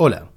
[0.00, 0.30] Hola,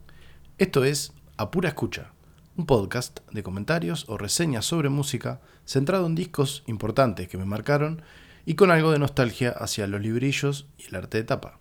[0.58, 2.14] esto es A Pura Escucha,
[2.58, 8.02] un podcast de comentarios o reseñas sobre música centrado en discos importantes que me marcaron
[8.44, 11.60] y con algo de nostalgia hacia los librillos y el arte de tapa.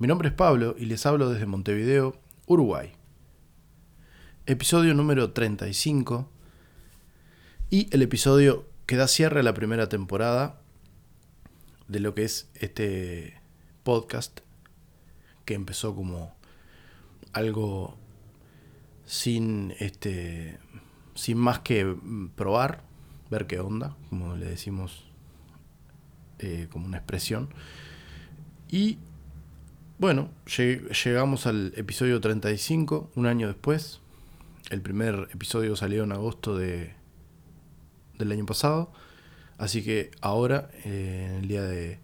[0.00, 2.94] Mi nombre es Pablo y les hablo desde Montevideo, Uruguay.
[4.46, 6.28] Episodio número 35
[7.70, 10.60] y el episodio que da cierre a la primera temporada
[11.86, 13.40] de lo que es este
[13.84, 14.40] podcast
[15.44, 16.36] que empezó como
[17.38, 17.96] algo
[19.04, 20.58] sin este
[21.14, 21.96] sin más que
[22.36, 22.82] probar,
[23.30, 25.04] ver qué onda, como le decimos
[26.38, 27.48] eh, como una expresión.
[28.70, 28.98] Y
[29.98, 34.00] bueno, llegamos al episodio 35, un año después.
[34.70, 36.94] El primer episodio salió en agosto de,
[38.16, 38.92] del año pasado.
[39.56, 41.98] Así que ahora, eh, el día de,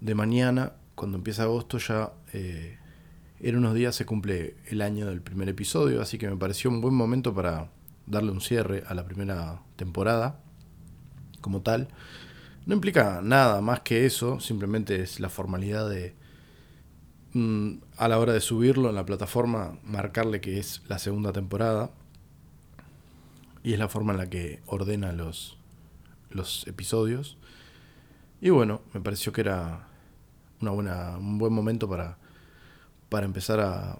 [0.00, 2.78] de mañana, cuando empieza agosto, ya eh,
[3.40, 6.80] en unos días se cumple el año del primer episodio, así que me pareció un
[6.80, 7.70] buen momento para
[8.06, 10.40] darle un cierre a la primera temporada
[11.40, 11.88] como tal.
[12.64, 16.14] No implica nada más que eso, simplemente es la formalidad de
[17.34, 21.90] mm, a la hora de subirlo en la plataforma marcarle que es la segunda temporada
[23.62, 25.58] y es la forma en la que ordena los,
[26.30, 27.36] los episodios.
[28.40, 29.88] Y bueno, me pareció que era
[30.60, 32.18] una buena, un buen momento para
[33.08, 33.98] para empezar a,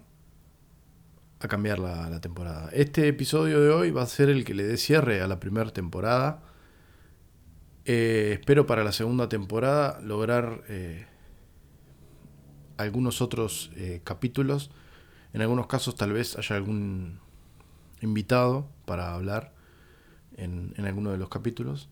[1.40, 2.70] a cambiar la, temporada.
[2.72, 5.70] Este episodio de hoy va a ser el que le dé cierre a la primera
[5.70, 6.42] temporada.
[7.84, 11.06] Eh, espero para la segunda temporada lograr eh,
[12.78, 14.70] algunos otros eh, capítulos.
[15.32, 17.20] En algunos casos tal vez haya algún
[18.00, 19.52] invitado para hablar
[20.36, 21.90] en, en alguno de los capítulos.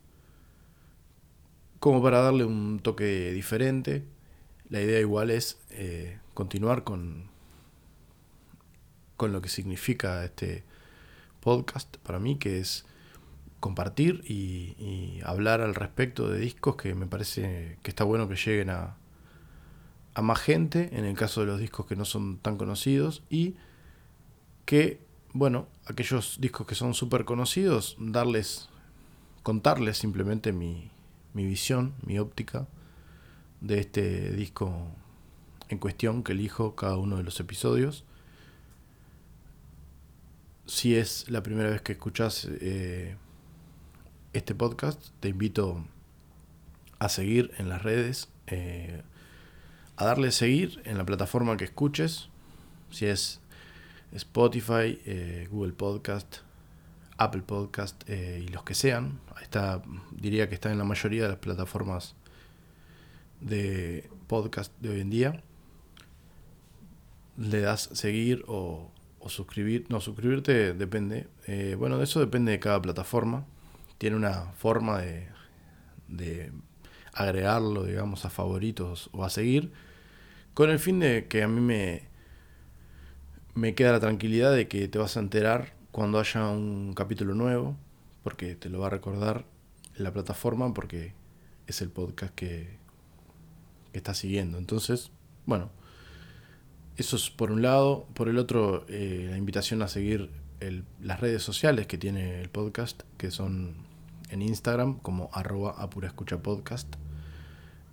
[1.80, 4.06] Como para darle un toque diferente.
[4.70, 5.60] La idea igual es
[6.34, 7.28] continuar con,
[9.16, 10.64] con lo que significa este
[11.40, 12.84] podcast para mí, que es
[13.60, 18.68] compartir y, hablar al respecto de discos que me parece que está bueno que lleguen
[18.68, 18.96] a,
[20.12, 23.54] a más gente, en el caso de los discos que no son tan conocidos, y
[24.66, 25.00] que,
[25.32, 28.68] bueno, aquellos discos que son súper conocidos, darles,
[29.42, 30.90] contarles simplemente mi,
[31.32, 32.66] mi visión, mi óptica
[33.60, 34.88] de este disco
[35.68, 38.04] en cuestión que elijo cada uno de los episodios.
[40.66, 43.16] Si es la primera vez que escuchas eh,
[44.32, 45.84] este podcast, te invito
[46.98, 49.02] a seguir en las redes, eh,
[49.96, 52.28] a darle seguir en la plataforma que escuches,
[52.90, 53.40] si es
[54.12, 56.38] Spotify, eh, Google Podcast,
[57.16, 59.20] Apple Podcast y los que sean.
[59.40, 62.14] Está, diría que está en la mayoría de las plataformas
[63.40, 65.42] de podcast de hoy en día
[67.36, 68.90] le das seguir o,
[69.28, 69.86] suscribir.
[69.88, 71.28] No, suscribirte depende.
[71.46, 73.46] Eh, bueno, eso depende de cada plataforma.
[73.98, 75.28] Tiene una forma de,
[76.08, 76.52] de
[77.12, 79.72] agregarlo, digamos, a favoritos o a seguir.
[80.52, 82.02] Con el fin de que a mí me,
[83.54, 87.76] me queda la tranquilidad de que te vas a enterar cuando haya un capítulo nuevo.
[88.22, 89.44] Porque te lo va a recordar
[89.96, 91.12] la plataforma porque
[91.66, 92.78] es el podcast que,
[93.92, 94.58] que está siguiendo.
[94.58, 95.10] Entonces,
[95.46, 95.70] bueno
[96.96, 98.06] eso es por un lado.
[98.14, 100.30] Por el otro, eh, la invitación a seguir
[101.02, 103.74] las redes sociales que tiene el podcast, que son
[104.30, 106.94] en Instagram como arroba apura escucha podcast,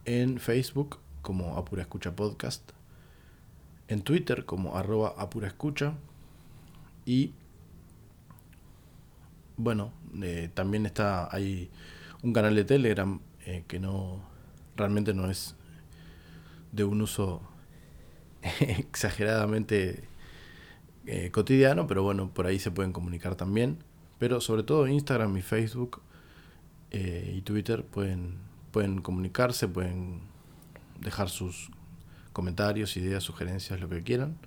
[0.06, 2.72] en Facebook como apura escucha podcast,
[3.88, 5.94] en Twitter como arroba apura escucha
[7.06, 7.34] y
[9.58, 9.92] bueno,
[10.22, 11.70] eh, también está hay
[12.24, 14.22] un canal de Telegram eh, que no
[14.76, 15.56] realmente no es
[16.72, 17.42] de un uso
[18.60, 20.04] exageradamente
[21.06, 23.84] eh, cotidiano, pero bueno, por ahí se pueden comunicar también.
[24.20, 26.02] Pero sobre todo Instagram y Facebook
[26.92, 28.38] eh, y Twitter pueden,
[28.72, 30.22] pueden comunicarse, pueden
[31.00, 31.72] dejar sus
[32.34, 34.38] comentarios, ideas, sugerencias, lo que quieran.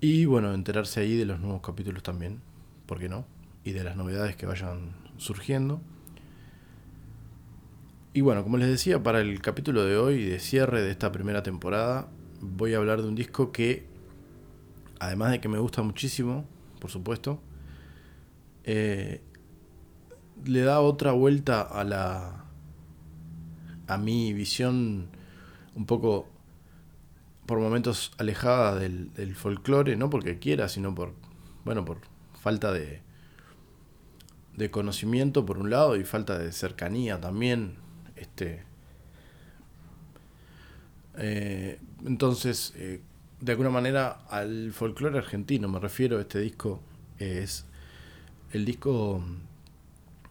[0.00, 2.40] Y bueno, enterarse ahí de los nuevos capítulos también,
[2.84, 3.24] ¿por qué no?
[3.64, 5.80] Y de las novedades que vayan surgiendo.
[8.16, 11.42] Y bueno, como les decía, para el capítulo de hoy, de cierre de esta primera
[11.42, 12.08] temporada,
[12.40, 13.86] voy a hablar de un disco que,
[14.98, 16.46] además de que me gusta muchísimo,
[16.80, 17.42] por supuesto,
[18.64, 19.20] eh,
[20.46, 22.46] le da otra vuelta a la
[23.86, 25.10] a mi visión
[25.74, 26.26] un poco
[27.44, 31.12] por momentos alejada del, del folclore, no porque quiera, sino por
[31.66, 31.98] bueno, por
[32.40, 33.02] falta de
[34.56, 37.84] de conocimiento por un lado y falta de cercanía también
[38.16, 38.62] este,
[41.18, 43.00] eh, entonces, eh,
[43.40, 45.68] de alguna manera al folclore argentino.
[45.68, 46.80] Me refiero este disco.
[47.18, 47.64] Es
[48.52, 49.22] el disco.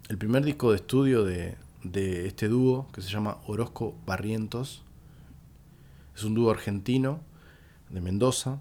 [0.08, 4.84] El primer disco de estudio de, de este dúo que se llama Orozco Barrientos.
[6.16, 7.22] Es un dúo argentino
[7.90, 8.60] de Mendoza.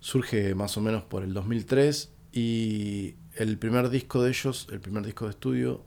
[0.00, 5.04] Surge más o menos por el 2003 y el primer disco de ellos, el primer
[5.04, 5.82] disco de estudio,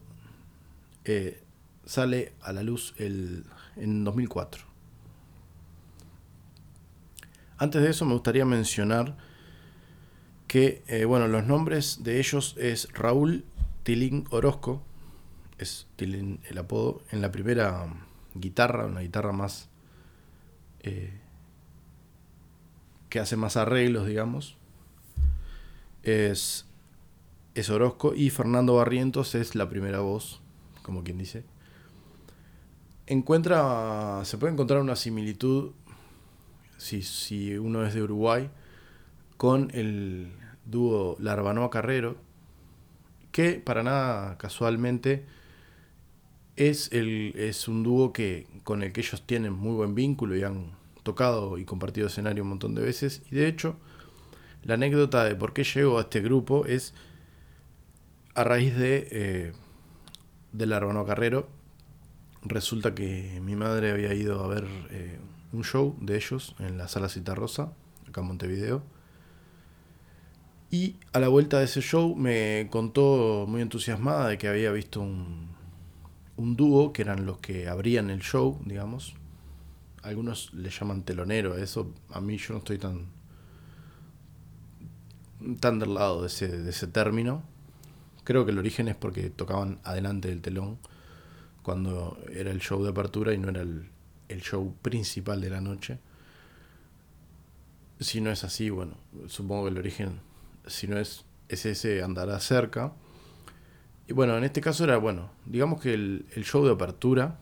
[1.05, 1.43] eh,
[1.87, 3.45] sale a la luz el,
[3.77, 4.63] en 2004.
[7.57, 9.17] Antes de eso me gustaría mencionar
[10.47, 13.45] que, eh, bueno, los nombres de ellos es Raúl
[13.83, 14.83] Tilín Orozco,
[15.57, 17.87] es Tilín el apodo, en la primera
[18.35, 19.69] guitarra, una guitarra más
[20.81, 21.19] eh,
[23.09, 24.57] que hace más arreglos, digamos,
[26.03, 26.67] es,
[27.55, 30.41] es Orozco y Fernando Barrientos es la primera voz,
[30.83, 31.43] como quien dice.
[33.07, 35.71] Encuentra, se puede encontrar una similitud
[36.77, 38.49] si, si uno es de Uruguay,
[39.37, 40.31] con el
[40.65, 42.17] dúo Larbanoa Carrero,
[43.31, 45.25] que para nada casualmente
[46.55, 50.43] es, el, es un dúo que, con el que ellos tienen muy buen vínculo y
[50.43, 50.71] han
[51.03, 53.21] tocado y compartido escenario un montón de veces.
[53.31, 53.77] Y de hecho,
[54.63, 56.93] la anécdota de por qué llego a este grupo es
[58.35, 59.53] a raíz de, eh,
[60.51, 61.47] del Larbanoa Carrero.
[62.47, 65.19] Resulta que mi madre había ido a ver eh,
[65.51, 67.73] un show de ellos en la sala Cita Rosa,
[68.07, 68.83] acá en Montevideo.
[70.71, 75.01] Y a la vuelta de ese show me contó muy entusiasmada de que había visto
[75.01, 75.49] un,
[76.37, 79.15] un dúo que eran los que abrían el show, digamos.
[80.01, 81.93] Algunos le llaman telonero a eso.
[82.11, 83.07] A mí yo no estoy tan,
[85.59, 87.43] tan del lado de ese, de ese término.
[88.23, 90.77] Creo que el origen es porque tocaban adelante del telón
[91.67, 93.89] cuando era el show de apertura y no era el,
[94.29, 95.99] el show principal de la noche.
[97.99, 98.95] Si no es así, bueno,
[99.27, 100.21] supongo que el origen,
[100.65, 102.93] si no es, es ese, andará cerca.
[104.07, 107.37] Y bueno, en este caso era, bueno, digamos que el, show de apertura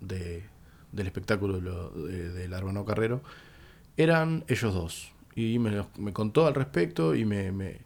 [0.00, 0.44] de,
[0.92, 3.20] del espectáculo de, de Carrero
[3.98, 5.12] eran ellos dos.
[5.36, 7.82] Y me, me contó al respecto y me, me,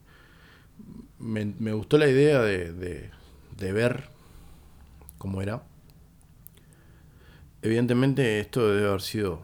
[1.19, 3.11] me, gustó la idea de, de,
[3.57, 4.12] de ver
[5.23, 5.63] cómo era.
[7.63, 9.41] Evidentemente esto debe haber sido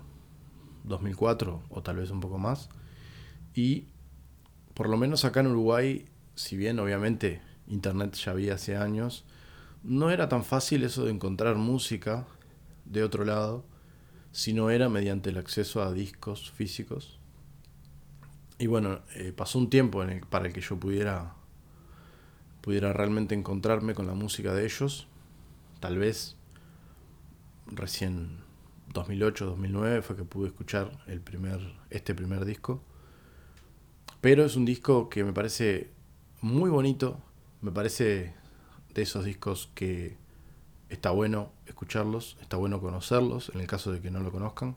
[0.82, 2.68] 2004 o tal vez un poco más.
[3.54, 3.84] Y
[4.74, 9.24] por lo menos acá en Uruguay, si bien obviamente Internet ya había hace años,
[9.84, 12.26] no era tan fácil eso de encontrar música
[12.84, 13.64] de otro lado,
[14.32, 17.20] si no era mediante el acceso a discos físicos.
[18.58, 21.34] Y bueno, eh, pasó un tiempo para el que yo pudiera,
[22.62, 25.07] pudiera realmente encontrarme con la música de ellos.
[25.80, 26.36] Tal vez
[27.66, 28.38] recién
[28.92, 31.60] 2008, 2009 fue que pude escuchar el primer,
[31.90, 32.82] este primer disco.
[34.20, 35.90] Pero es un disco que me parece
[36.40, 37.20] muy bonito,
[37.60, 38.34] me parece
[38.94, 40.16] de esos discos que
[40.88, 44.76] está bueno escucharlos, está bueno conocerlos, en el caso de que no lo conozcan.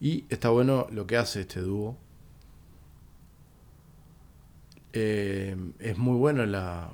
[0.00, 1.96] Y está bueno lo que hace este dúo.
[4.92, 6.92] Eh, es muy bueno la,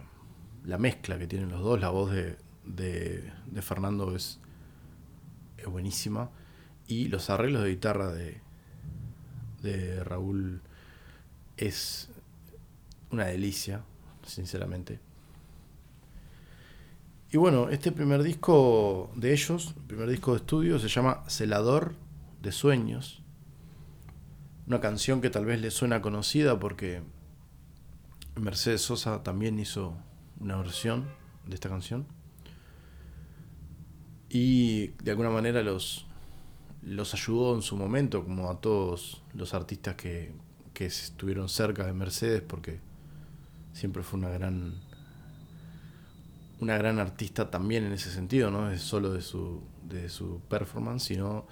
[0.65, 2.39] la, mezcla que tienen los dos, la voz de,
[2.75, 4.41] de, de Fernando es
[5.61, 6.31] es buenísima.
[6.87, 8.41] Y los arreglos de guitarra de,
[9.63, 10.61] de Raúl
[11.57, 12.09] es
[13.11, 13.85] una delicia,
[14.27, 15.01] sinceramente.
[17.31, 21.95] Y bueno, este primer disco de ellos, el primer disco de estudio, se llama Celador
[22.43, 23.23] de Sueños.
[24.67, 27.03] Una canción que tal vez le suena conocida porque
[28.35, 29.97] Mercedes Sosa también hizo
[30.41, 31.09] una versión
[31.47, 32.07] de esta canción
[34.31, 36.07] y de alguna manera los,
[36.83, 40.33] los ayudó en su momento, como a todos los artistas que,
[40.73, 42.79] que estuvieron cerca de Mercedes, porque
[43.73, 44.75] siempre fue una gran
[46.61, 51.05] una gran artista también en ese sentido, no es solo de su, de su performance,
[51.05, 51.47] sino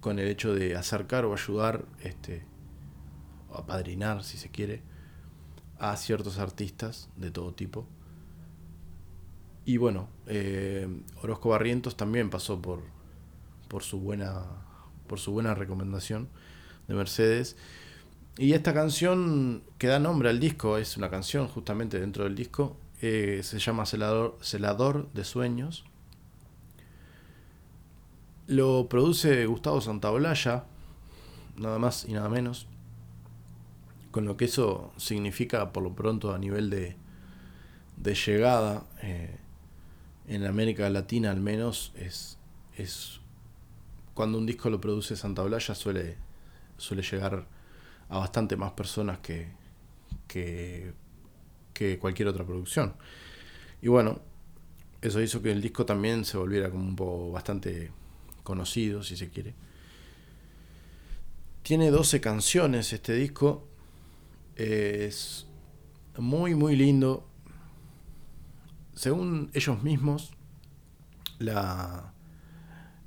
[0.00, 2.46] con el hecho de acercar o ayudar, este,
[3.50, 4.82] o apadrinar, si se quiere,
[5.78, 7.86] a ciertos artistas de todo tipo.
[9.70, 10.88] Y bueno, eh,
[11.22, 12.82] Orozco Barrientos también pasó por,
[13.68, 14.42] por, su buena,
[15.06, 16.28] por su buena recomendación
[16.88, 17.56] de Mercedes.
[18.36, 22.76] Y esta canción que da nombre al disco, es una canción justamente dentro del disco,
[23.00, 25.84] eh, se llama Celador, Celador de Sueños.
[28.48, 30.64] Lo produce Gustavo Santaolalla,
[31.58, 32.66] nada más y nada menos.
[34.10, 36.96] Con lo que eso significa, por lo pronto, a nivel de,
[37.98, 39.36] de llegada, eh,
[40.30, 42.38] en América Latina al menos es,
[42.76, 43.20] es
[44.14, 46.16] cuando un disco lo produce Santa Blaya suele,
[46.76, 47.48] suele llegar
[48.08, 49.48] a bastante más personas que,
[50.28, 50.92] que,
[51.74, 52.94] que cualquier otra producción.
[53.82, 54.20] Y bueno,
[55.02, 57.90] eso hizo que el disco también se volviera como un poco bastante
[58.44, 59.52] conocido, si se quiere.
[61.64, 63.66] Tiene 12 canciones este disco.
[64.54, 65.46] Es
[66.16, 67.26] muy, muy lindo.
[69.00, 70.32] Según ellos mismos,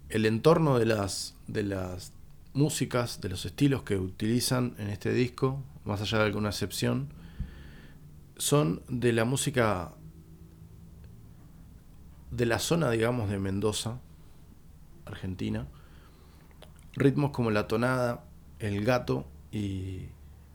[0.09, 2.13] el entorno de las, de las
[2.53, 7.09] músicas, de los estilos que utilizan en este disco, más allá de alguna excepción,
[8.37, 9.91] son de la música
[12.31, 13.99] de la zona, digamos, de Mendoza,
[15.05, 15.67] Argentina.
[16.93, 18.23] Ritmos como la tonada,
[18.57, 20.07] el gato y,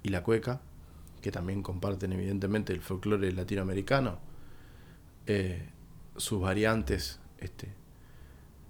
[0.02, 0.61] y la cueca,
[1.23, 4.26] que también comparten evidentemente el folclore latinoamericano,
[5.30, 5.68] eh,
[6.16, 7.68] sus variantes este,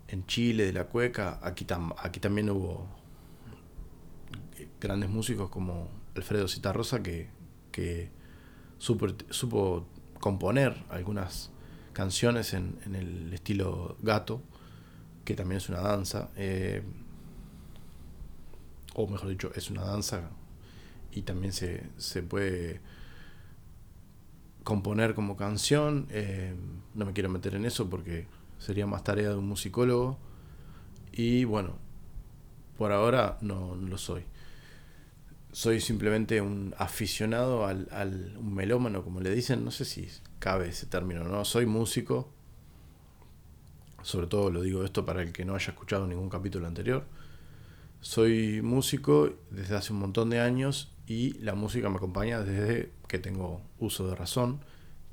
[0.08, 2.88] en Chile de la cueca, aquí, también hubo
[4.80, 8.10] grandes músicos como Alfredo Citarrosa que,
[8.78, 9.86] supo,
[10.18, 11.52] componer algunas
[11.92, 14.42] canciones en, el estilo gato,
[15.24, 16.82] que también es una danza, eh,
[18.96, 20.28] o mejor dicho, es una danza
[21.12, 22.80] y también se puede
[24.68, 26.06] componer como canción.
[26.10, 26.54] Eh,
[26.92, 28.26] no me quiero meter en eso porque
[28.58, 30.18] sería más tarea de un musicólogo.
[31.10, 31.78] Y bueno,
[32.76, 34.24] por ahora no, lo soy.
[35.52, 39.64] Soy simplemente un aficionado al, al un melómano, como le dicen.
[39.64, 40.06] No sé si
[40.38, 41.46] cabe ese término, ¿no?
[41.46, 42.28] Soy músico.
[44.02, 47.06] Sobre todo lo digo esto para el que no haya escuchado ningún capítulo anterior.
[48.02, 53.18] Soy músico desde hace un montón de años y la música me acompaña desde que
[53.18, 54.60] tengo uso de razón,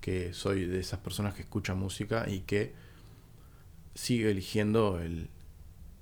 [0.01, 2.73] que soy de esas personas que escuchan música y que
[3.95, 5.29] sigue eligiendo el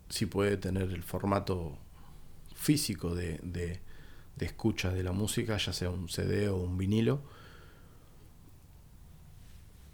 [0.09, 1.77] si puede tener el formato
[2.55, 3.79] físico de, de,
[4.35, 7.21] de escucha de la música, ya sea un CD o un vinilo.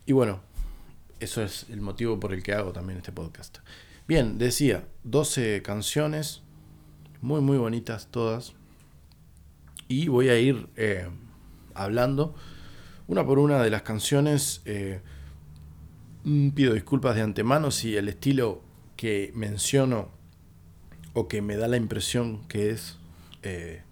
[0.05, 0.41] Y bueno,
[1.19, 3.59] eso es el motivo por el que hago también este podcast.
[4.07, 6.41] Bien, decía, 12 canciones,
[7.21, 8.53] muy muy bonitas todas.
[9.87, 11.09] Y voy a ir eh,
[11.73, 12.35] hablando
[13.07, 14.61] una por una de las canciones.
[14.65, 15.01] Eh,
[16.23, 18.61] Mm, pido disculpas de antemano si el estilo
[18.97, 20.09] que menciono
[21.13, 22.97] o que me da la impresión que es
[23.43, 23.83] eh,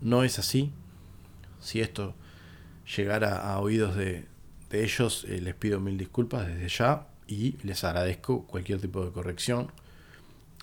[0.00, 0.72] no es así.
[1.60, 2.14] Si esto
[2.96, 4.26] llegara a oídos de,
[4.70, 9.70] ellos, eh, les pido mil disculpas desde ya y les agradezco cualquier tipo de corrección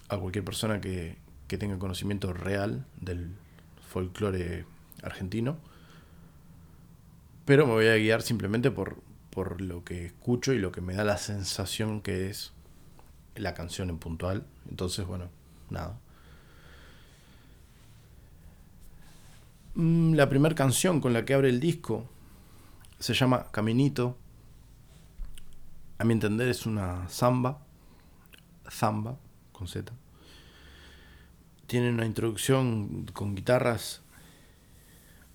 [0.10, 1.15] a cualquier persona que,
[1.48, 3.31] que tenga conocimiento real del
[3.89, 4.65] folclore
[5.01, 5.58] argentino.
[7.45, 10.93] Pero me voy a guiar simplemente por, por lo que escucho y lo que me
[10.93, 12.53] da la sensación que es
[13.36, 14.45] la canción en puntual.
[14.69, 15.29] Entonces, bueno,
[15.69, 16.00] nada.
[19.74, 22.10] Mm, la primera canción con la que abre el disco
[23.00, 24.17] se llama Caminito.
[25.98, 27.63] A mi entender es una zamba.
[28.69, 29.17] Zamba,
[29.51, 29.93] con Z.
[31.67, 34.01] Tiene una introducción con guitarras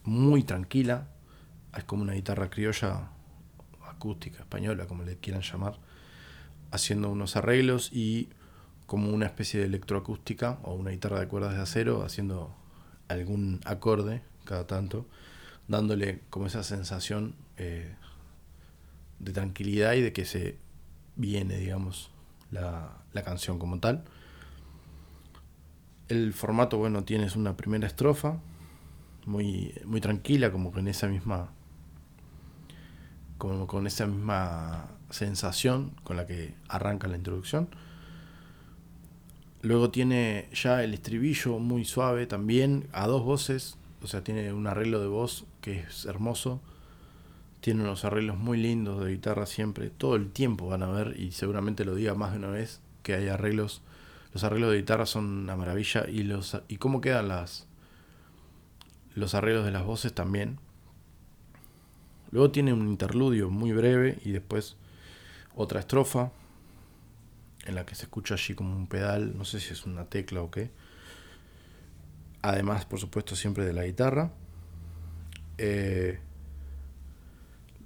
[0.04, 1.08] muy tranquila.
[1.76, 3.11] Es como una guitarra criolla
[3.87, 5.78] acústica, española, como le quieran llamar,
[6.71, 8.30] haciendo unos arreglos y
[8.87, 12.54] como una especie de electroacústica o una guitarra de cuerdas de acero haciendo
[13.09, 15.06] algún acorde cada tanto,
[15.68, 17.95] dándole como esa sensación eh,
[19.18, 20.56] de tranquilidad y de que se
[21.16, 22.11] viene, digamos,
[22.50, 24.04] la, la canción como tal.
[26.09, 28.38] El formato, bueno, tienes una primera estrofa,
[29.25, 31.50] muy, muy tranquila, como que en esa misma
[33.38, 37.68] como con esa misma sensación con la que arranca la introducción.
[39.62, 44.66] Luego tiene ya el estribillo muy suave también, a dos voces, o sea, tiene un
[44.66, 46.60] arreglo de voz que es hermoso.
[47.60, 51.32] Tiene unos arreglos muy lindos de guitarra siempre, todo el tiempo van a ver, y
[51.32, 53.82] seguramente lo diga más de una vez, que hay arreglos.
[54.32, 57.66] Los arreglos de guitarra son una maravilla y los y cómo quedan las
[59.14, 60.58] los arreglos de las voces también
[62.30, 64.76] Luego tiene un interludio muy breve y después
[65.54, 66.33] otra estrofa
[67.64, 70.42] en la que se escucha allí como un pedal, no sé si es una tecla
[70.42, 70.71] o qué.
[72.42, 74.30] Además, por supuesto, siempre de la guitarra.
[75.59, 76.21] Eh,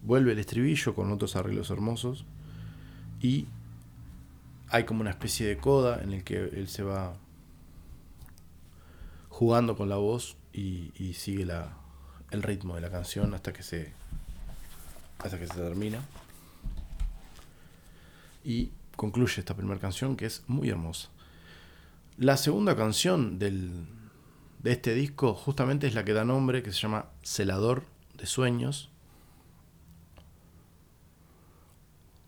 [0.03, 2.27] vuelve el estribillo con otros arreglos hermosos.
[3.21, 3.47] Y
[4.69, 7.15] hay como una especie de coda en el que él se va
[9.29, 11.77] jugando con la voz y, y sigue la,
[12.31, 13.93] el ritmo de la canción hasta que se
[15.23, 16.01] hasta que se termina.
[18.45, 21.09] Y concluye esta primera canción que es muy hermosa.
[22.17, 23.87] La segunda canción del,
[24.63, 27.85] de este disco justamente es la que da nombre, que se llama Celador
[28.17, 28.91] de Sueños.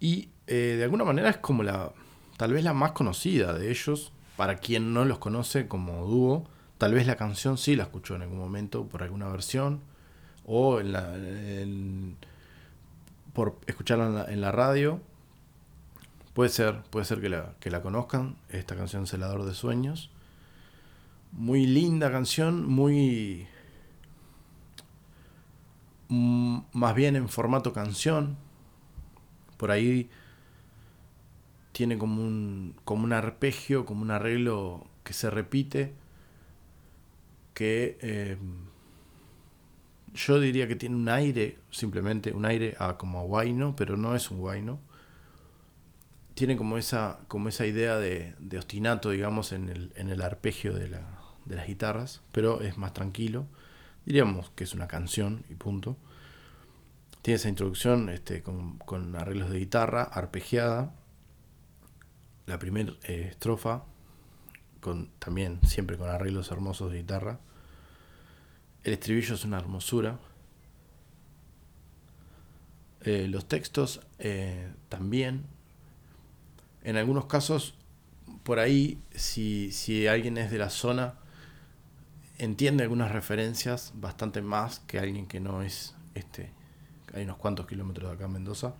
[0.01, 1.93] Y eh, de alguna manera es como la,
[2.37, 6.49] tal vez la más conocida de ellos, para quien no los conoce como dúo.
[6.79, 9.81] Tal vez la canción sí la escuchó en algún momento por alguna versión,
[10.45, 11.15] o en la,
[13.33, 15.01] por escucharla en la, radio.
[16.35, 20.11] Puede ser, puede ser que la, que la conozcan, esta canción Celador de Sueños.
[21.33, 23.47] Muy linda canción, muy...
[26.09, 28.37] Mm, más bien en formato canción.
[29.57, 30.11] Por ahí
[31.73, 35.95] tiene como un, como un arpegio, como un arreglo que se repite,
[37.55, 38.37] que eh,
[40.15, 44.15] yo diría que tiene un aire, simplemente un aire a, como a guayno, pero no
[44.15, 44.81] es un guayno.
[46.35, 50.75] Tiene como esa, como esa idea de, de ostinato, digamos, en el, en el arpegio
[50.75, 53.47] de, la, de las guitarras, pero es más tranquilo.
[54.05, 55.97] Diríamos que es una canción y punto.
[57.23, 60.95] Tiene esa introducción este, con, arreglos de guitarra, arpegiada.
[62.47, 63.85] La primera eh, estrofa,
[64.81, 67.39] con, también siempre con arreglos hermosos de guitarra.
[68.85, 70.19] El estribillo es una hermosura.
[73.03, 75.45] Eh, los textos eh, también.
[76.85, 77.75] En algunos casos,
[78.43, 81.15] por ahí, si, si alguien es de la zona,
[82.39, 86.51] entiende algunas referencias bastante más que alguien que no es este.
[87.15, 88.75] Hay unos cuantos kilómetros de acá en Mendoza.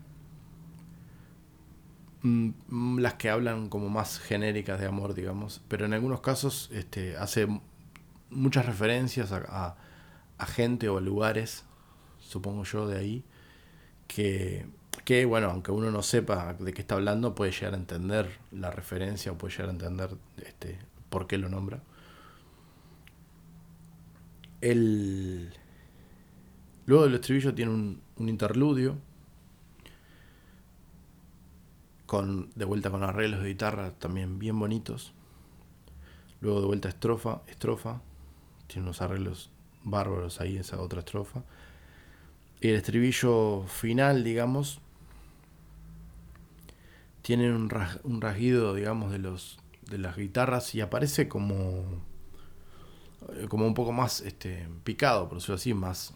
[2.23, 5.61] Mm, las que hablan como más genéricas de amor, digamos.
[5.69, 7.49] Pero en algunos casos este, hace
[8.31, 9.77] muchas referencias a, a,
[10.47, 11.65] gente o lugares,
[12.21, 13.25] supongo yo, de ahí,
[14.09, 14.67] que,
[15.05, 18.71] que, bueno, aunque uno no sepa de qué está hablando, puede llegar a entender la
[18.71, 20.11] referencia o puede llegar a entender
[20.45, 20.79] este,
[21.11, 21.83] por qué lo nombra.
[24.61, 25.53] El...
[26.87, 28.97] Luego del estribillo tiene un, interludio.
[32.07, 35.13] Con, de vuelta con arreglos de guitarra también bien bonitos.
[36.41, 38.03] Luego de vuelta estrofa, estrofa.
[38.67, 39.51] Tiene unos arreglos
[39.85, 41.43] bárbaros ahí esa otra estrofa.
[42.61, 44.81] Y el estribillo final, digamos,
[47.23, 47.71] tiene un,
[48.05, 49.59] un rasguido, digamos, de los
[49.91, 51.85] de las guitarras y aparece como
[53.35, 56.15] eh, como un poco más este, picado, por decirlo así, más,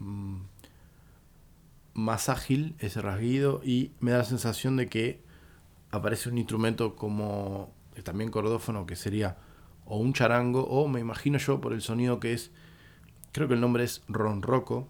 [0.00, 0.38] mm,
[1.94, 5.22] más ágil ese rasguido y me da la sensación de que
[5.90, 7.72] aparece un instrumento como
[8.04, 9.38] también cordófono que sería
[9.84, 12.52] o un charango o me imagino yo por el sonido que es,
[13.32, 14.88] creo que el nombre es ronroco,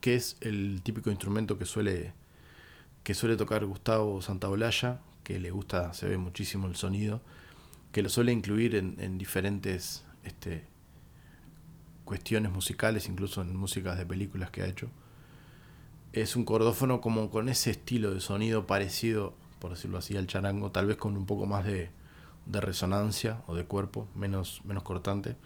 [0.00, 2.12] que es el típico instrumento que suele
[3.02, 7.22] que suele tocar Gustavo Santaolalla, que le gusta, se ve muchísimo el sonido,
[7.90, 10.66] que lo suele incluir en, en diferentes este,
[12.04, 14.90] cuestiones musicales, incluso en músicas de películas que ha hecho.
[16.12, 20.70] Es un cordófono como con ese estilo de sonido parecido, por decirlo así, al charango,
[20.70, 21.90] tal vez con un poco más de,
[22.46, 25.36] de resonancia o de cuerpo, menos, menos cortante.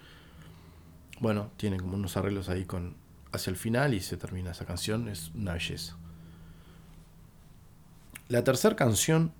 [1.19, 2.95] Bueno, tiene como unos arreglos ahí con
[3.31, 5.97] hacia el final y se termina esa canción, es una belleza.
[8.27, 9.33] La tercera canción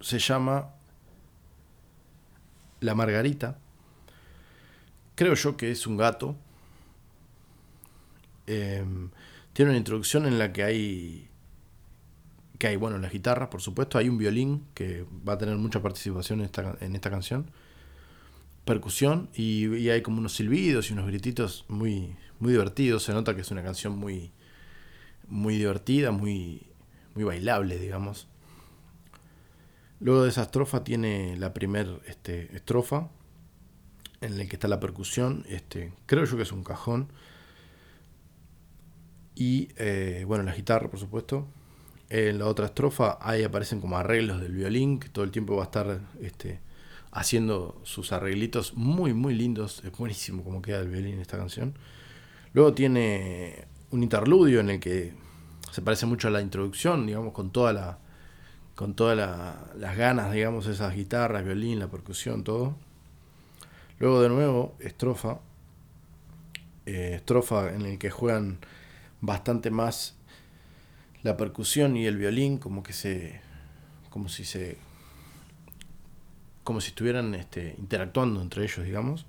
[0.00, 0.74] se llama
[2.80, 3.58] La Margarita
[5.20, 6.34] creo yo que es un gato.
[8.46, 9.10] Em,
[9.52, 11.28] tiene una introducción en la que hay
[12.58, 15.82] que hay, bueno, la guitarra, por supuesto, hay un violín que va a tener mucha
[15.82, 17.50] participación en esta, en esta canción,
[18.70, 23.40] percusión y, hay como unos silbidos y unos grititos muy, muy divertidos, se nota que
[23.40, 24.30] es una canción muy,
[25.26, 26.68] muy divertida, muy,
[27.16, 28.28] muy bailable, digamos.
[29.98, 33.08] Luego de esa estrofa tiene la primera este, estrofa,
[34.20, 37.12] en el que está la percusión, este, creo yo que es un cajón.
[39.34, 41.48] Y eh, bueno, la guitarra, por supuesto.
[42.08, 45.62] En la otra estrofa ahí aparecen como arreglos del violín, que todo el tiempo va
[45.62, 46.60] a estar este,
[47.12, 49.82] haciendo sus arreglitos muy, muy lindos.
[49.84, 51.74] Es buenísimo como queda el violín en esta canción.
[52.52, 55.12] Luego tiene un interludio en el que
[55.70, 57.98] se parece mucho a la introducción, digamos, con toda la
[58.74, 59.14] con todas
[59.76, 62.76] las ganas, digamos, esas guitarras, violín, la percusión, todo.
[63.98, 65.40] Luego de nuevo, estrofa.
[66.86, 68.58] Eh, estrofa en el que juegan
[69.20, 70.16] bastante más
[71.22, 73.42] la percusión y el violín, como que se.
[74.08, 74.78] como si se.
[76.64, 79.26] Como si estuvieran este, interactuando entre ellos, digamos.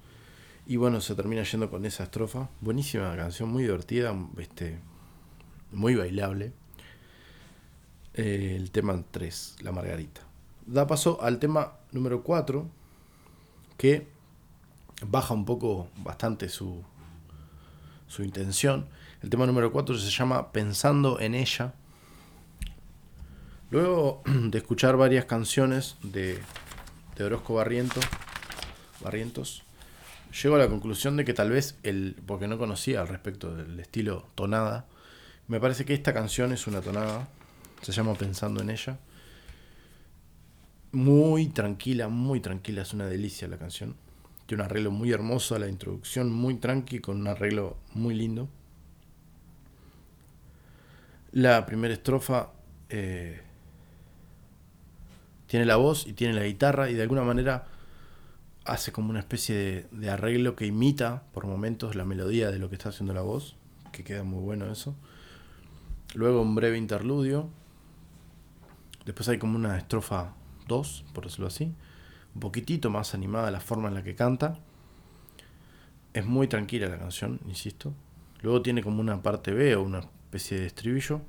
[0.65, 2.50] Y bueno, se termina yendo con esa estrofa.
[2.60, 4.80] Buenísima canción, muy divertida, este,
[5.72, 6.52] muy bailable.
[8.13, 10.22] Eh, el tema 3, La Margarita.
[10.65, 12.67] Da paso al tema número 4,
[13.78, 14.08] que
[15.06, 16.84] baja un poco bastante su,
[18.08, 18.88] su intención.
[19.22, 21.74] El tema número 4 se llama Pensando en ella.
[23.72, 26.39] Luego de escuchar varias canciones de,
[27.22, 28.04] de Orozco Barrientos,
[29.00, 29.64] Barrientos,
[30.42, 33.80] llego a la conclusión de que tal vez el, porque no conocía al respecto del
[33.80, 34.88] estilo tonada,
[35.48, 37.28] me parece que esta canción es una tonada,
[37.82, 38.98] se llama Pensando en ella.
[40.94, 43.96] Muy tranquila, muy tranquila, es una delicia la canción.
[44.48, 48.50] Tiene un arreglo muy hermoso, la introducción muy tranqui, con un arreglo muy lindo.
[51.34, 52.52] La primera estrofa
[52.90, 53.42] eh,
[55.52, 57.66] tiene la voz y tiene la guitarra y de alguna manera
[58.64, 62.76] hace como una especie de, arreglo que imita por momentos la melodía de lo que
[62.76, 63.58] está haciendo la voz,
[63.92, 64.96] que queda muy bueno eso.
[66.14, 67.50] Luego un breve interludio.
[69.04, 70.36] Después hay como una estrofa
[70.70, 71.76] 2, por decirlo así.
[72.34, 74.58] Un poquitito más animada la forma en la que canta.
[76.14, 77.94] Es muy tranquila la canción, insisto.
[78.42, 81.20] Luego tiene como una parte B o una especie de estribillo.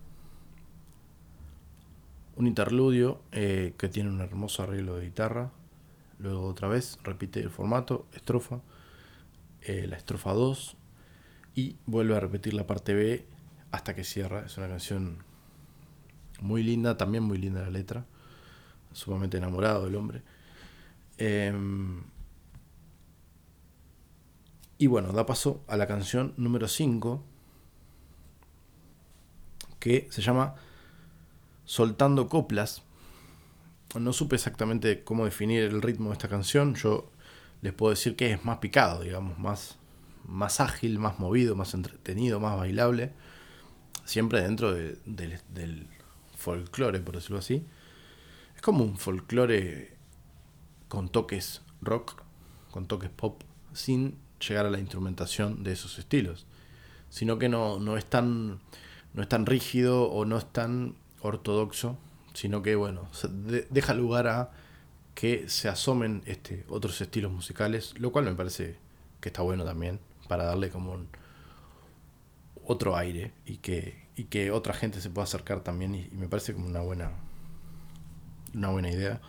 [2.35, 5.51] Un interludio eh, que tiene un hermoso arreglo de guitarra.
[6.19, 8.61] Luego otra vez repite el formato, estrofa,
[9.61, 10.77] eh, la estrofa 2
[11.55, 13.27] y vuelve a repetir la parte B
[13.71, 14.47] hasta que cierra.
[14.47, 15.19] Es una canción
[16.41, 18.07] muy linda, también muy linda la letra.
[18.93, 20.23] Sumamente enamorado del hombre.
[21.19, 22.03] Em,
[24.79, 27.23] y bueno, da paso a la canción número 5,
[29.79, 30.57] que se llama
[31.73, 32.83] Soltando Coplas.
[33.99, 36.75] No supe exactamente cómo definir el ritmo de esta canción.
[36.75, 37.11] Yo
[37.63, 39.79] les puedo decir que es más picado, digamos, más,
[40.27, 43.13] más ágil, más movido, más entretenido, más bailable
[44.05, 45.87] siempre dentro de, del
[46.37, 47.65] folclore, por decirlo así.
[48.55, 49.97] Es como un folclore
[50.89, 52.21] con toques rock,
[52.71, 56.45] con toques pop, sin llegar a la instrumentación de esos estilos.
[57.09, 58.61] Sino que no, no, es, tan,
[59.15, 61.97] no es tan rígido o no es tan ortodoxo,
[62.35, 63.09] sino que bueno,
[63.71, 64.51] deja lugar a
[65.15, 68.77] que se asomen este, otros estilos musicales, lo cual me parece
[69.21, 71.09] que está bueno también, para darle como un,
[72.65, 76.53] otro aire y que, y que otra gente se pueda acercar también y, me parece
[76.53, 77.13] como una buena
[78.55, 79.21] una buena idea.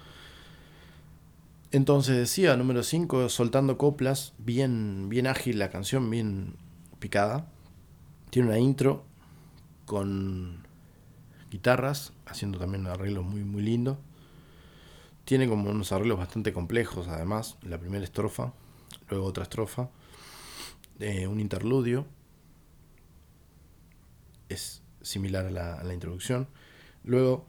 [1.72, 6.56] Entonces decía, número 5, soltando coplas, bien, bien ágil la canción, bien
[7.00, 7.48] picada.
[8.30, 9.06] Tiene una intro
[9.86, 10.68] con
[11.54, 14.00] guitarras, haciendo también un arreglo muy, muy lindo.
[15.24, 18.54] Tiene como unos arreglos bastante complejos, además, la primera estrofa,
[19.08, 19.90] luego otra estrofa,
[21.00, 22.08] eh, un interludio
[24.50, 26.48] es similar a la, introducción.
[27.04, 27.46] Luego,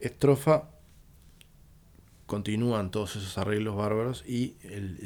[0.00, 0.70] estrofa,
[2.26, 4.56] continúan todos esos arreglos bárbaros y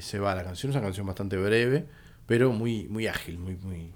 [0.00, 0.70] se va la canción.
[0.70, 1.86] Es una canción bastante breve,
[2.26, 3.92] pero muy, muy ágil, muy, muy,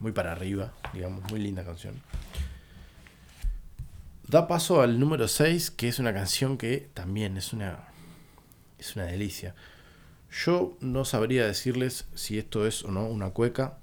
[0.00, 1.94] muy para arriba, digamos, muy linda canción.
[4.32, 7.88] Da paso al número 6, que es una canción que también es una,
[8.78, 9.54] es una delicia.
[10.30, 13.76] Yo no sabría decirles si esto es o no una cueca.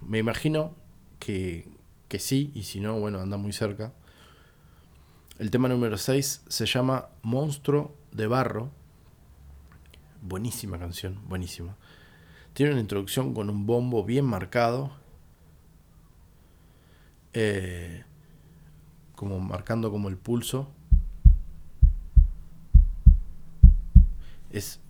[0.00, 0.74] Me imagino
[1.20, 1.68] que,
[2.08, 3.92] que sí, y si no, bueno, anda muy cerca.
[5.38, 8.72] El tema número 6 se llama Monstruo de Barro.
[10.20, 11.76] Buenísima canción, buenísima.
[12.54, 14.90] Tiene una introducción con un bombo bien marcado.
[17.34, 18.02] Eh,
[19.22, 20.68] como marcando como el pulso.
[24.50, 24.80] Es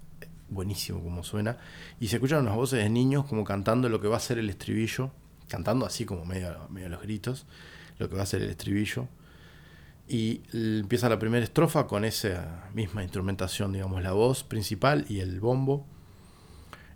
[0.48, 1.58] buenísimo como suena.
[2.00, 4.48] Y se escuchan unas voces de niños como cantando lo que va a ser el
[4.48, 5.12] estribillo
[5.52, 7.44] cantando así como medio, medio los gritos,
[7.98, 9.06] lo que va a ser el estribillo.
[10.08, 15.40] Y empieza la primera estrofa con esa misma instrumentación, digamos, la voz principal y el
[15.40, 15.86] bombo.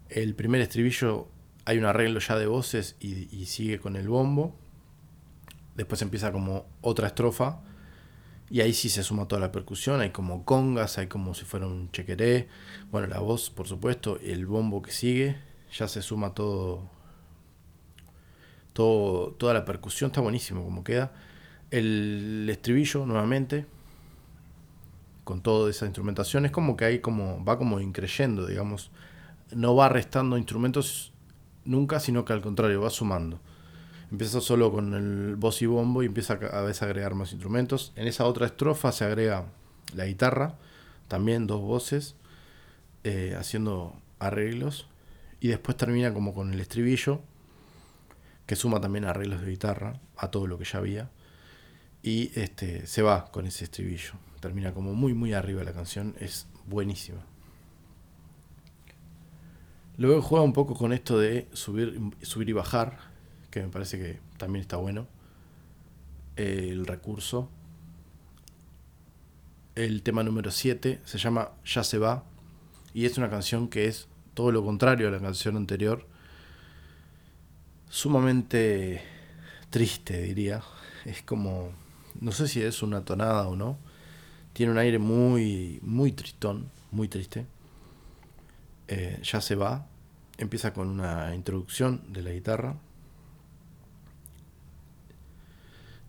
[0.09, 1.29] El primer estribillo
[1.66, 4.57] hay un arreglo ya de voces y, sigue con el bombo.
[5.76, 7.60] Después empieza como otra estrofa
[8.50, 11.66] y ahí sí se suma toda la percusión, hay como congas, hay como si fuera
[11.66, 12.48] un chequeré,
[12.90, 15.36] bueno, la voz por supuesto, el bombo que sigue,
[15.72, 16.96] ya se suma todo
[18.76, 21.12] toda la percusión está buenísimo como queda.
[21.70, 23.66] El estribillo nuevamente,
[25.24, 28.90] con toda esa instrumentación, es como que ahí como, va como increyendo, digamos.
[29.50, 31.12] No va restando instrumentos
[31.64, 33.40] nunca, sino que al contrario, va sumando.
[34.11, 37.92] Empieza solo con el voz y bombo y empieza a veces a agregar más instrumentos.
[37.97, 39.47] En esa otra estrofa se agrega
[39.95, 40.55] la guitarra,
[41.09, 42.14] también dos voces,
[43.05, 44.88] eh, haciendo arreglos.
[45.40, 47.21] Y después termina como con el estribillo,
[48.47, 51.11] que suma también arreglos de guitarra a todo lo que ya había.
[52.03, 54.12] Y este, se va con ese estribillo.
[54.40, 56.14] Termina como muy, muy arriba la canción.
[56.21, 57.25] Es buenísima.
[59.99, 62.99] Luego juega un poco con esto de subir, subir y bajar,
[63.57, 65.07] que me parece que también está bueno.
[66.37, 67.49] El recurso.
[69.75, 72.25] El tema número 7 se llama Ya se va.
[72.92, 76.07] Y es una canción que es todo lo contrario a la canción anterior.
[77.88, 79.01] Sumamente
[79.71, 80.62] triste, diría.
[81.07, 81.73] Es como,
[82.21, 83.79] no sé si es una tonada o no.
[84.53, 87.47] Tiene un aire muy, muy tristón, muy triste.
[88.88, 89.87] Eh, ya se va.
[90.37, 92.77] Empieza con una introducción de la guitarra.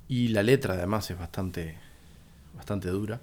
[0.07, 1.77] Y la letra además es bastante,
[2.55, 3.21] bastante dura.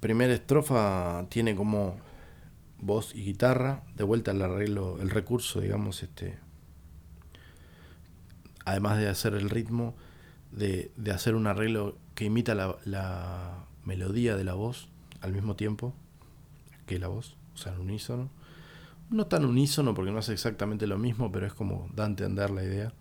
[0.00, 1.96] Primera estrofa tiene como
[2.78, 3.82] voz y guitarra.
[3.96, 6.38] De vuelta el arreglo, el recurso, digamos, este.
[8.64, 9.94] Además de hacer el ritmo,
[10.52, 14.88] de, de hacer un arreglo que imita la, la melodía de la voz
[15.20, 15.94] al mismo tiempo
[16.86, 18.30] que la voz o sea, en unísono.
[19.10, 22.50] No tan unísono porque no hace exactamente lo mismo, pero es como da a entender
[22.50, 22.92] la idea.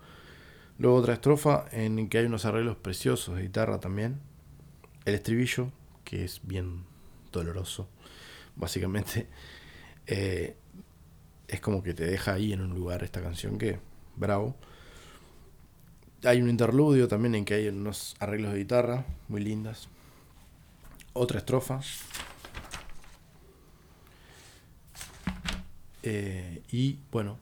[0.78, 4.20] Luego otra estrofa en que hay unos arreglos preciosos de guitarra también.
[5.06, 5.72] El estribillo,
[6.04, 6.84] que es bien
[7.32, 7.88] doloroso,
[8.56, 9.28] básicamente.
[10.06, 10.58] Eh,
[11.48, 13.80] es como que te deja ahí en un lugar esta canción que,
[14.18, 14.54] bravo.
[16.26, 19.88] Hay un interludio también en que hay unos arreglos de guitarra muy lindas.
[21.14, 21.80] Otra estrofa
[26.04, 27.38] Eh, y bueno,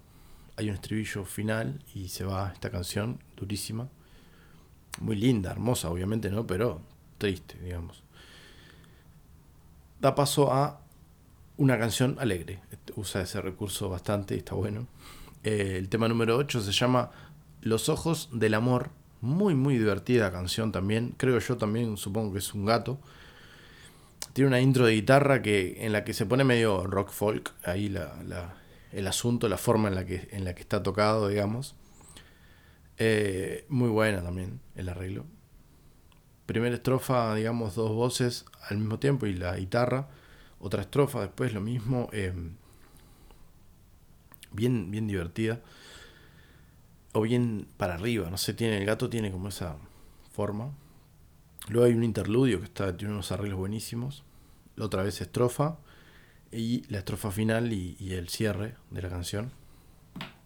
[0.61, 3.89] hay un estribillo final y se va esta canción durísima.
[4.99, 6.45] Muy linda, hermosa, obviamente, ¿no?
[6.45, 6.81] Pero
[7.17, 8.03] triste, digamos.
[9.99, 10.81] Da paso a
[11.57, 12.61] una canción alegre.
[12.95, 14.87] Usa ese recurso bastante y está bueno.
[15.43, 17.11] Eh, el tema número 8 se llama
[17.61, 18.91] Los ojos del amor.
[19.21, 21.13] Muy, muy divertida canción también.
[21.17, 22.99] Creo yo también, supongo que es un gato
[24.33, 27.89] tiene una intro de guitarra que en la que se pone medio rock folk, ahí
[27.89, 28.55] la,
[28.91, 31.75] el asunto, la forma en la que, en la que está tocado, digamos.
[32.97, 35.25] Eh, muy buena también el arreglo.
[36.45, 40.09] Primera estrofa, digamos, dos voces al mismo tiempo y la guitarra.
[40.59, 42.09] Otra estrofa, después lo mismo.
[42.11, 42.55] Em,
[44.51, 45.61] bien, bien divertida.
[47.13, 49.77] O bien para arriba, no sé, tiene, el gato tiene como esa
[50.31, 50.71] forma.
[51.67, 54.23] Luego hay un interludio que está, tiene unos arreglos buenísimos.
[54.77, 55.77] Otra vez estrofa.
[56.51, 59.51] Y la estrofa final y, el cierre de la canción.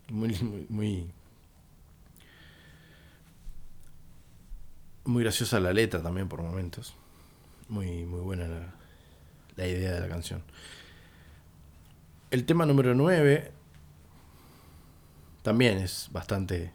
[0.09, 0.37] Muy,
[0.69, 1.11] muy,
[5.03, 6.93] muy, graciosa la letra también por momentos.
[7.69, 8.73] Muy, muy buena la,
[9.55, 10.43] la idea de la canción.
[12.29, 13.51] El tema número 9
[15.41, 16.71] también es bastante...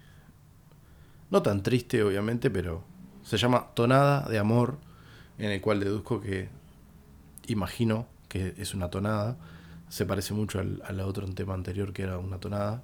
[1.30, 2.82] No tan triste, obviamente, pero
[3.22, 4.78] se llama Tonada de Amor,
[5.38, 6.48] en el cual deduzco que
[7.46, 9.36] imagino que es una tonada.
[9.90, 12.82] Se parece mucho al, al otro tema anterior que era una tonada.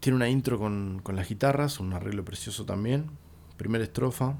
[0.00, 3.10] Tiene una intro con, con las guitarras, un arreglo precioso también.
[3.58, 4.36] Primera estrofa,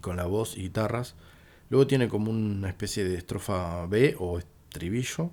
[0.00, 1.14] con la voz y guitarras.
[1.70, 5.30] Luego tiene como una especie de estrofa B o estribillo,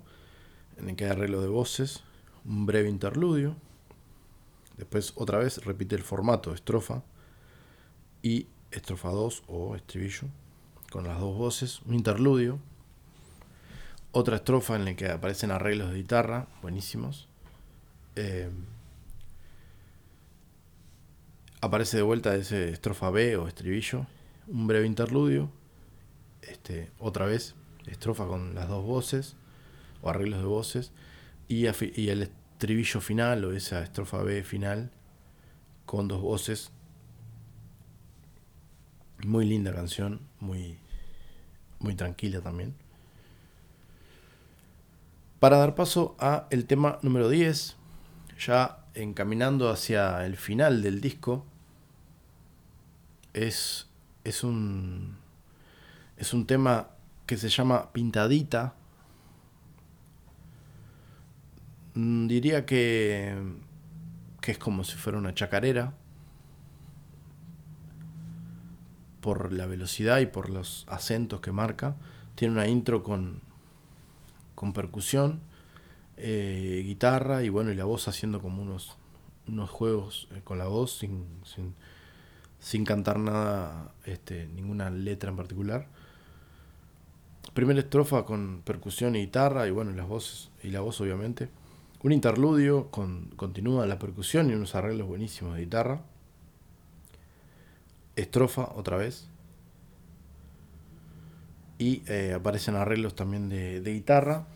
[0.76, 2.04] en el que hay arreglo de voces,
[2.44, 3.56] un breve interludio,
[4.76, 7.02] Después otra vez repite el formato estrofa
[8.22, 10.28] y estrofa 2 o estribillo
[10.92, 12.58] con las dos voces, un interludio,
[14.12, 17.28] otra estrofa en la que aparecen arreglos de guitarra buenísimos.
[18.14, 18.50] Eh,
[21.62, 24.06] aparece de vuelta ese estrofa B o estribillo,
[24.48, 25.50] un breve interludio,
[26.42, 27.54] este, otra vez
[27.86, 29.36] estrofa con las dos voces
[30.02, 30.92] o arreglos de voces
[31.48, 34.90] y, y el estribillo final o esa estrofa B final
[35.86, 36.70] con dos voces.
[39.26, 40.78] Muy linda canción, muy,
[41.78, 42.74] muy tranquila también.
[45.38, 47.76] Para dar paso a el tema número 10,
[48.38, 51.44] ya encaminando hacia el final del disco,
[53.32, 53.88] es,
[54.24, 55.16] es, un,
[56.16, 56.90] es un tema
[57.26, 58.74] que se llama Pintadita,
[61.94, 63.34] Mm, diría que,
[64.40, 65.94] que es como si fuera una chacarera.
[69.22, 71.96] Por la velocidad y por los acentos que marca.
[72.34, 73.40] Tiene una intro con,
[74.54, 75.40] con percusión,
[76.16, 78.96] eh, guitarra y bueno, y la voz haciendo como unos,
[79.48, 81.24] unos juegos eh, con la voz sin,
[82.60, 85.88] sin, cantar nada, este, ninguna letra en particular.
[87.54, 91.48] Primera estrofa con percusión y guitarra y bueno, las voces y la voz obviamente.
[92.04, 96.02] Un interludio con continúa la percusión y unos arreglos buenísimos de guitarra.
[98.16, 99.28] Estrofa otra vez.
[101.78, 104.46] Y eh, aparecen arreglos también de, guitarra.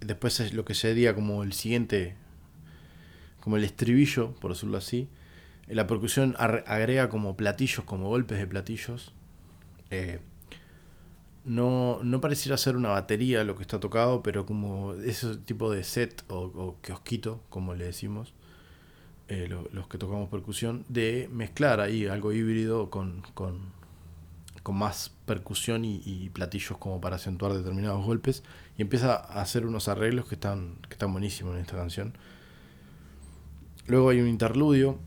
[0.00, 2.16] después es lo que sería como el siguiente,
[3.40, 5.08] como el estribillo, por decirlo así.
[5.66, 9.14] La percusión agrega como platillos, como golpes de platillos.
[9.90, 10.18] Eh,
[11.44, 15.84] no, no pareciera ser una batería lo que está tocado, pero como ese tipo de
[15.84, 18.34] set o, o kiosquito, como le decimos,
[19.32, 23.78] eh, los que tocamos percusión, de mezclar ahí algo híbrido con, con,
[24.72, 28.42] más percusión y, platillos como para acentuar determinados golpes,
[28.76, 32.14] y empieza a hacer unos arreglos que están, que están buenísimos en esta canción.
[33.86, 34.98] Luego hay un interludio,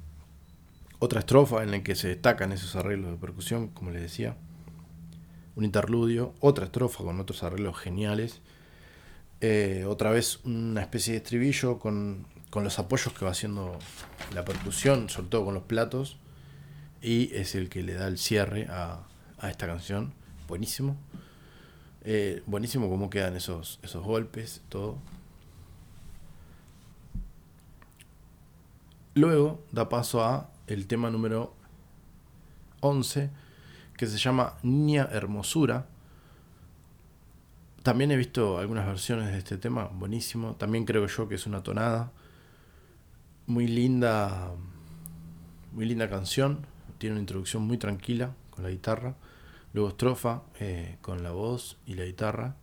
[0.99, 4.37] otra estrofa en la que se destacan esos arreglos de percusión, como les decía.
[5.57, 8.41] Un interludio, otra estrofa con otros arreglos geniales,
[9.41, 12.25] eh, otra vez una especie de estribillo con,
[12.61, 13.79] los apoyos que va haciendo
[14.35, 16.17] la percusión, sobre todo con los platos,
[17.01, 19.07] y es el que le da el cierre a,
[19.41, 20.13] esta canción.
[20.47, 20.95] Buenísimo.
[22.03, 24.99] Eh, buenísimo cómo quedan esos, esos golpes, todo.
[29.15, 31.53] Luego da paso a el tema número
[32.81, 33.29] 11,
[33.97, 35.87] que se llama Niña Hermosura.
[37.81, 40.55] También he visto algunas versiones de este tema, buenísimo.
[40.55, 42.11] También creo yo que es una tonada.
[43.45, 44.53] Muy linda,
[45.73, 46.65] muy linda canción.
[46.97, 49.17] Tiene una introducción muy tranquila con la guitarra.
[49.73, 52.55] Luego estrofa eh, con la voz y la guitarra.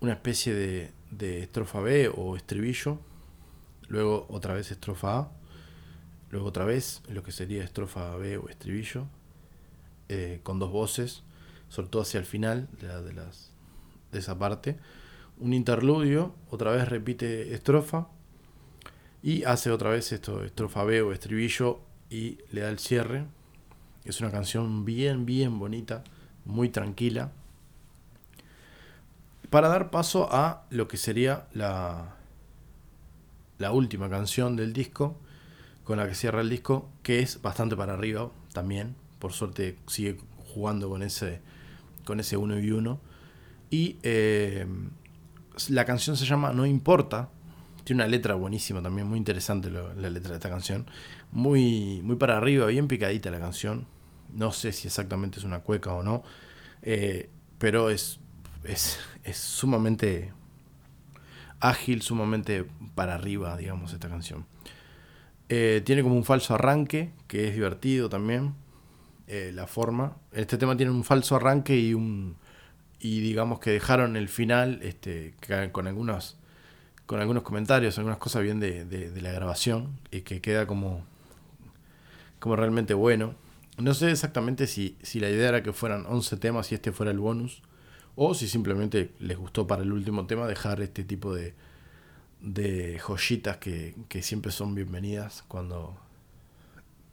[0.00, 2.98] Una especie de, de estrofa B o estribillo.
[3.86, 5.32] Luego otra vez estrofa A.
[6.30, 9.06] Luego otra vez lo que sería estrofa B o estribillo
[10.08, 11.22] eh, con dos voces,
[11.68, 13.52] sobre todo hacia el final de, de, las,
[14.10, 14.76] de esa parte.
[15.38, 18.08] Un interludio, otra vez repite estrofa
[19.24, 23.24] y hace otra vez esto, estrofa B o estribillo y le da el cierre.
[24.04, 26.04] Es una canción bien, bien bonita,
[26.44, 27.32] muy tranquila.
[29.48, 32.16] Para dar paso a lo que sería la,
[33.56, 35.16] la última canción del disco,
[35.84, 40.18] con la que cierra el disco, que es bastante para arriba también, por suerte sigue
[40.52, 41.40] jugando con ese,
[42.04, 43.00] con ese uno y uno.
[43.70, 44.66] Y eh,
[45.70, 47.30] la canción se llama No Importa.
[47.84, 50.86] Tiene una letra buenísima también, muy interesante la letra de esta canción.
[51.32, 53.86] Muy, muy para arriba, bien picadita la canción.
[54.32, 56.22] No sé si exactamente es una cueca o no.
[56.82, 58.20] Eh, pero es,
[58.64, 60.32] es, es sumamente
[61.60, 64.46] ágil, sumamente para arriba, digamos, esta canción.
[65.48, 68.54] Eh, tiene como un falso arranque, que es divertido también.
[69.26, 70.16] Eh, la forma.
[70.32, 72.36] Este tema tiene un falso arranque y un
[73.04, 75.34] y digamos que dejaron el final este,
[75.72, 76.38] con algunos
[77.06, 81.04] con algunos comentarios, algunas cosas bien de, de, la grabación y que queda como
[82.38, 83.34] como realmente bueno.
[83.78, 87.10] No sé exactamente si, si la idea era que fueran 11 temas y este fuera
[87.10, 87.62] el bonus
[88.16, 91.54] o si simplemente les gustó para el último tema dejar este tipo de,
[92.40, 95.98] de joyitas que, que siempre son bienvenidas cuando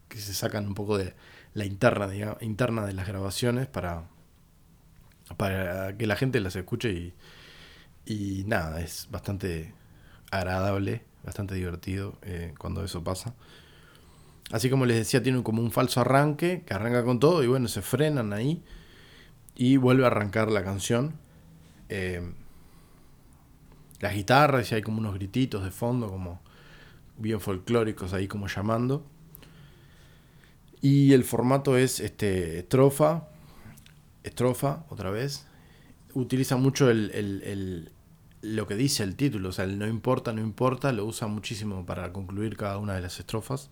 [0.10, 1.16] que se sacan un poco de,
[1.54, 4.08] la interna, interna de las grabaciones para,
[5.38, 7.14] para que la gente las escuche y,
[8.06, 9.74] y nada, es bastante
[10.32, 13.36] agradable, bastante divertido eh, cuando eso pasa.
[14.52, 17.68] Así como les decía, tiene como un falso arranque, que arranca con todo y bueno,
[17.68, 18.64] se frenan ahí
[19.56, 21.14] y vuelve a arrancar la canción.
[21.90, 22.34] Eh,
[24.00, 26.42] las guitarras y hay como unos grititos de fondo, como
[27.18, 29.06] bien folclóricos ahí como llamando.
[30.82, 33.28] Y el formato es este, estrofa,
[34.24, 35.46] estrofa, otra vez.
[36.14, 37.92] Utiliza mucho el,
[38.42, 41.86] lo que dice el título, o sea, el no importa, no importa, lo usa muchísimo
[41.86, 43.70] para concluir cada una de las estrofas.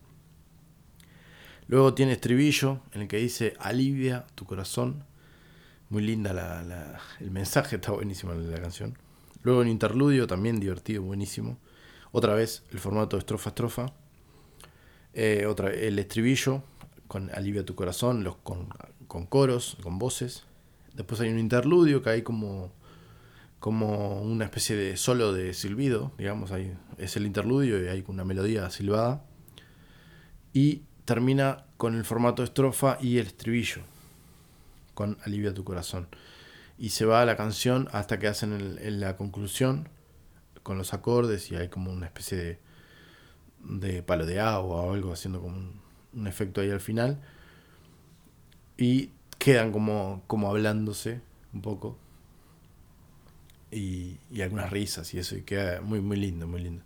[1.67, 5.03] Luego tiene estribillo en el que dice alivia tu corazón.
[5.89, 8.97] Muy linda la, el mensaje, está buenísimo en la canción.
[9.43, 11.57] Luego un interludio también divertido, buenísimo.
[12.11, 13.93] Otra vez el formato estrofa-estrofa.
[15.13, 16.63] Eh, otra el estribillo
[17.07, 18.67] con Alivia tu corazón, los, con,
[19.27, 20.45] coros, con voces.
[20.93, 22.71] Después hay un interludio que hay como,
[23.59, 28.23] como una especie de solo de silbido, digamos, ahí es el interludio y hay una
[28.23, 29.23] melodía silbada.
[30.53, 33.81] Y termina con el formato estrofa y el estribillo,
[34.93, 36.07] con Alivia tu corazón.
[36.77, 39.89] Y se va a la canción hasta que hacen en la conclusión
[40.63, 42.59] con los acordes y hay como una especie de,
[43.63, 45.81] de palo de agua o algo haciendo como un,
[46.13, 47.19] un efecto ahí al final.
[48.77, 51.21] Y quedan como, como hablándose
[51.53, 51.97] un poco.
[53.71, 56.83] Y, y, algunas risas y eso, y queda muy, muy lindo, muy lindo.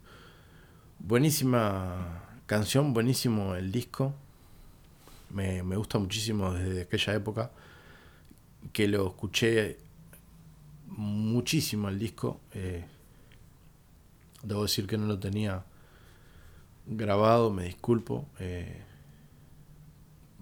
[1.00, 4.14] Buenísima canción, buenísimo el disco.
[5.30, 7.52] Me, me gusta muchísimo desde aquella época
[8.72, 9.78] que lo escuché
[10.88, 12.40] muchísimo el disco.
[12.54, 12.86] Eh,
[14.44, 15.66] debo decir que no lo tenía
[16.86, 18.82] grabado, me disculpo, eh,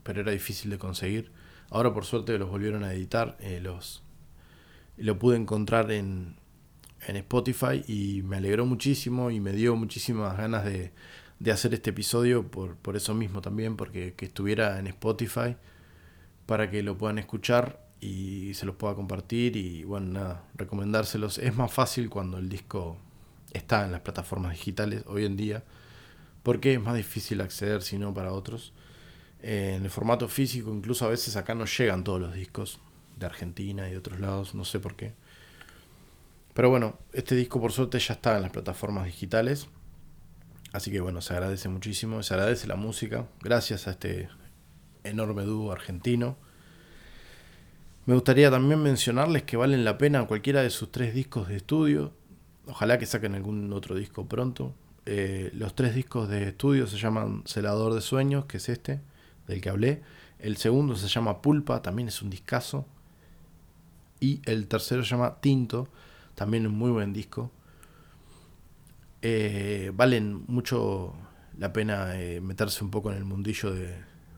[0.03, 1.31] pero era difícil de conseguir.
[1.69, 4.03] Ahora por suerte los volvieron a editar, eh, los
[4.97, 6.35] lo pude encontrar en,
[7.07, 10.91] en Spotify y me alegró muchísimo y me dio muchísimas ganas de,
[11.39, 15.55] de hacer este episodio por, por eso mismo también, porque que estuviera en Spotify
[16.45, 21.37] para que lo puedan escuchar y se los pueda compartir y bueno, nada, recomendárselos.
[21.39, 22.97] Es más fácil cuando el disco
[23.53, 25.63] está en las plataformas digitales hoy en día,
[26.43, 28.73] porque es más difícil acceder si no para otros.
[29.41, 32.79] Eh, en el formato físico, incluso a veces acá no llegan todos los discos
[33.21, 35.13] de Argentina y de otros lados, no sé por qué.
[36.53, 39.67] Pero bueno, este disco por suerte ya está en las plataformas digitales.
[40.73, 44.29] Así que bueno, se agradece muchísimo, se agradece la música, gracias a este
[45.03, 46.37] enorme dúo argentino.
[48.05, 52.13] Me gustaría también mencionarles que valen la pena cualquiera de sus tres discos de estudio.
[52.67, 54.73] Ojalá que saquen algún otro disco pronto.
[55.05, 59.01] Eh, los tres discos de estudio se llaman Celador de Sueños, que es este,
[59.47, 60.01] del que hablé.
[60.39, 62.87] El segundo se llama Pulpa, también es un discazo.
[64.21, 65.89] Y el tercero se llama Tinto,
[66.35, 67.51] también un muy buen disco.
[69.21, 71.13] Eh, valen mucho
[71.57, 73.95] la pena eh, meterse un poco en el mundillo de,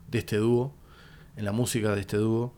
[0.08, 0.74] de este dúo,
[1.36, 2.54] en la música de este dúo.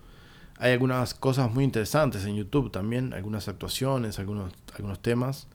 [0.58, 5.48] Hay algunas cosas muy interesantes en YouTube también, algunas actuaciones, algunos, algunos temas.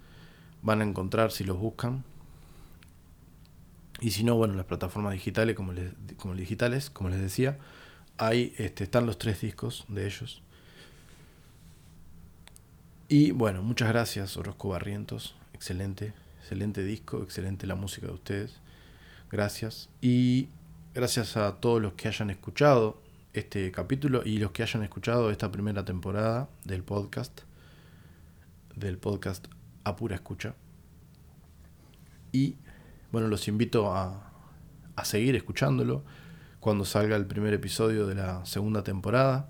[0.62, 2.04] Van a encontrar si los buscan.
[4.00, 7.58] Y si no, bueno, las plataformas digitales, como les, como digitales, como les decía,
[8.18, 10.42] ahí este, están los tres discos de ellos.
[13.12, 15.34] Y bueno, muchas gracias, Orozco Barrientos.
[15.52, 18.60] Excelente, excelente disco, excelente la música de ustedes.
[19.32, 19.88] Gracias.
[20.00, 20.48] Y
[20.94, 23.02] gracias a todos los que hayan escuchado
[23.32, 27.40] este capítulo y los que hayan escuchado esta primera temporada del podcast,
[28.76, 29.48] del podcast
[29.82, 30.54] a pura escucha.
[32.30, 32.58] Y
[33.10, 34.32] bueno, los invito a,
[34.94, 36.04] a seguir escuchándolo
[36.60, 39.48] cuando salga el primer episodio de la segunda temporada.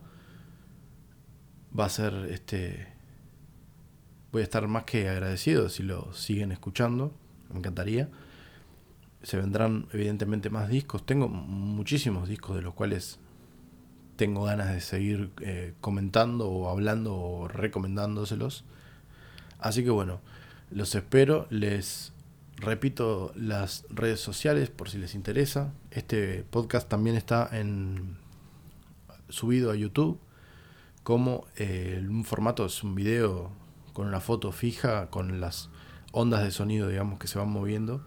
[1.78, 2.99] Va a ser este.
[4.32, 7.12] Voy a estar más que agradecido si lo siguen escuchando.
[7.50, 8.08] Me encantaría
[9.22, 11.04] se vendrán evidentemente más discos.
[11.04, 13.18] Tengo muchísimos discos de los cuales
[14.16, 18.64] tengo ganas de seguir eh, comentando o hablando o recomendándoselos.
[19.58, 20.20] Así que bueno,
[20.70, 21.46] los espero.
[21.50, 22.12] Les
[22.56, 25.72] repito las redes sociales por si les interesa.
[25.90, 28.16] Este podcast también está en
[29.28, 30.18] subido a YouTube
[31.02, 33.50] como eh, un formato es un video
[33.92, 35.70] con una foto fija con las
[36.12, 38.02] ondas de sonido digamos que se van moviendo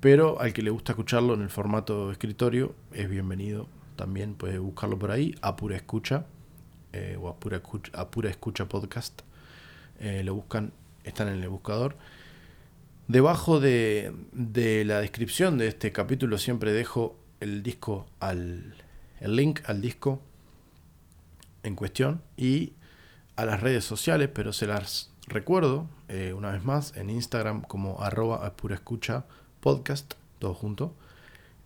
[0.00, 3.68] pero al que le gusta escucharlo en el formato escritorio es bienvenido.
[3.96, 6.24] También puede buscarlo por ahí, a pura escucha,
[6.94, 7.58] eh, o a pura
[8.30, 9.20] escucha, podcast.
[9.98, 10.72] Eh, lo buscan,
[11.04, 11.96] están en el buscador.
[13.08, 18.74] Debajo de, de, la descripción de este capítulo siempre dejo el disco al
[19.20, 20.22] el link al disco
[21.62, 22.72] en cuestión y
[23.40, 28.02] a las redes sociales, pero se las recuerdo eh, una vez más en Instagram como
[28.02, 29.24] arroba a pura escucha
[29.60, 30.94] podcast, todo junto.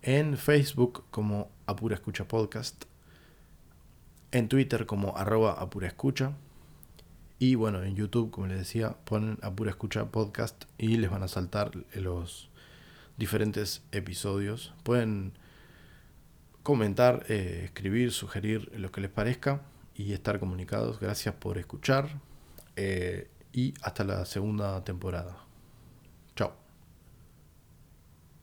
[0.01, 2.85] En Facebook como Apura Escucha Podcast.
[4.31, 6.35] En Twitter como arroba Apura Escucha.
[7.41, 11.29] Y bueno, en YouTube, como les decía, ponen Apura Escucha Podcast y les van a
[11.29, 12.51] saltar los
[13.17, 14.75] diferentes episodios.
[14.85, 15.33] Pueden
[16.63, 19.63] comentar, eh, escribir, sugerir lo que les parezca
[19.95, 21.01] y estar comunicados.
[21.01, 22.21] Gracias por escuchar
[22.77, 25.44] eh, y hasta la segunda temporada.